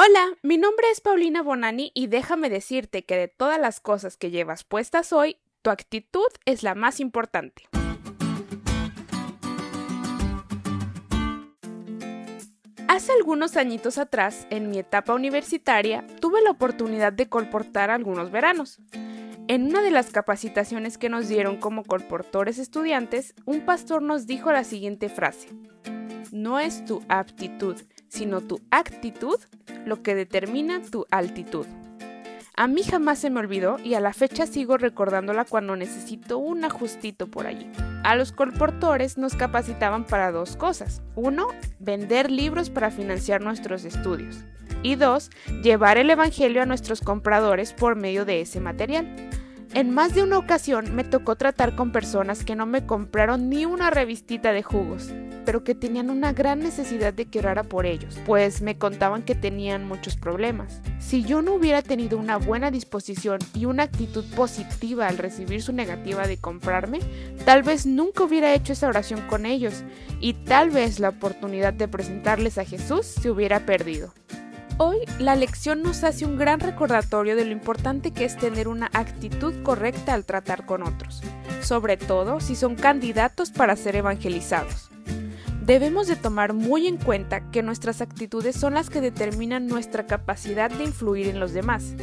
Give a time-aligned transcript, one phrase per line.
[0.00, 4.30] Hola, mi nombre es Paulina Bonani y déjame decirte que de todas las cosas que
[4.30, 7.64] llevas puestas hoy, tu actitud es la más importante.
[12.86, 18.78] Hace algunos añitos atrás, en mi etapa universitaria, tuve la oportunidad de colportar algunos veranos.
[19.48, 24.52] En una de las capacitaciones que nos dieron como colportores estudiantes, un pastor nos dijo
[24.52, 25.48] la siguiente frase.
[26.30, 29.38] No es tu aptitud, sino tu actitud
[29.84, 31.66] lo que determina tu altitud.
[32.56, 36.64] A mí jamás se me olvidó y a la fecha sigo recordándola cuando necesito un
[36.64, 37.70] ajustito por allí.
[38.02, 41.00] A los colportores nos capacitaban para dos cosas.
[41.14, 41.46] Uno,
[41.78, 44.38] vender libros para financiar nuestros estudios.
[44.82, 45.30] Y dos,
[45.62, 49.06] llevar el Evangelio a nuestros compradores por medio de ese material.
[49.74, 53.66] En más de una ocasión me tocó tratar con personas que no me compraron ni
[53.66, 55.12] una revistita de jugos,
[55.48, 59.34] pero que tenían una gran necesidad de que orara por ellos, pues me contaban que
[59.34, 60.82] tenían muchos problemas.
[60.98, 65.72] Si yo no hubiera tenido una buena disposición y una actitud positiva al recibir su
[65.72, 66.98] negativa de comprarme,
[67.46, 69.84] tal vez nunca hubiera hecho esa oración con ellos
[70.20, 74.12] y tal vez la oportunidad de presentarles a Jesús se hubiera perdido.
[74.76, 78.90] Hoy la lección nos hace un gran recordatorio de lo importante que es tener una
[78.92, 81.22] actitud correcta al tratar con otros,
[81.62, 84.90] sobre todo si son candidatos para ser evangelizados.
[85.68, 90.70] Debemos de tomar muy en cuenta que nuestras actitudes son las que determinan nuestra capacidad
[90.70, 91.94] de influir en los demás.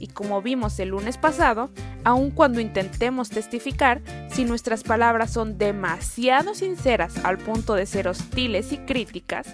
[0.00, 1.70] Y como vimos el lunes pasado,
[2.02, 8.72] aun cuando intentemos testificar, si nuestras palabras son demasiado sinceras al punto de ser hostiles
[8.72, 9.46] y críticas,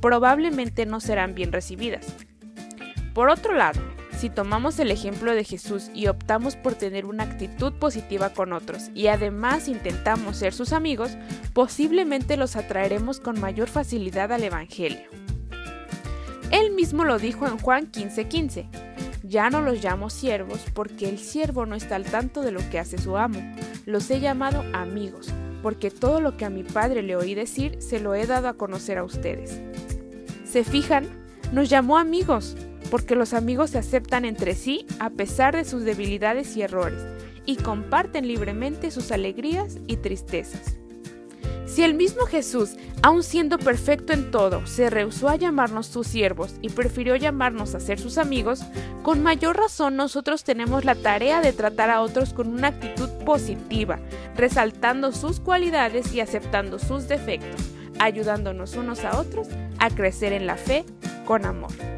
[0.00, 2.06] probablemente no serán bien recibidas.
[3.14, 3.80] Por otro lado,
[4.18, 8.90] si tomamos el ejemplo de Jesús y optamos por tener una actitud positiva con otros
[8.92, 11.16] y además intentamos ser sus amigos,
[11.52, 15.08] posiblemente los atraeremos con mayor facilidad al Evangelio.
[16.50, 18.68] Él mismo lo dijo en Juan 15:15.
[19.22, 22.80] Ya no los llamo siervos porque el siervo no está al tanto de lo que
[22.80, 23.40] hace su amo.
[23.86, 25.28] Los he llamado amigos,
[25.62, 28.54] porque todo lo que a mi padre le oí decir se lo he dado a
[28.54, 29.60] conocer a ustedes.
[30.44, 31.06] ¿Se fijan?
[31.52, 32.56] Nos llamó amigos,
[32.90, 37.02] porque los amigos se aceptan entre sí a pesar de sus debilidades y errores,
[37.46, 40.78] y comparten libremente sus alegrías y tristezas.
[41.68, 46.54] Si el mismo Jesús, aun siendo perfecto en todo, se rehusó a llamarnos sus siervos
[46.62, 48.62] y prefirió llamarnos a ser sus amigos,
[49.02, 54.00] con mayor razón nosotros tenemos la tarea de tratar a otros con una actitud positiva,
[54.34, 57.60] resaltando sus cualidades y aceptando sus defectos,
[58.00, 59.48] ayudándonos unos a otros
[59.78, 60.84] a crecer en la fe
[61.26, 61.97] con amor.